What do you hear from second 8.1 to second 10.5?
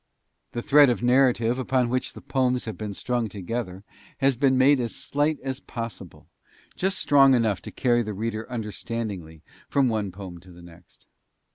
reader understandingly from one poem